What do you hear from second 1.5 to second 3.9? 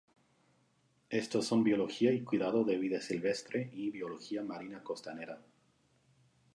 Biología y Cuidado de Vida Silvestre